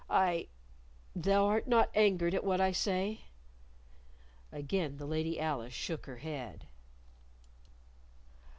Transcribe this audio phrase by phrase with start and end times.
[0.09, 0.47] I
[1.15, 3.25] Thou art not angered at what I say?"
[4.51, 6.65] Again the Lady Alice shook her head.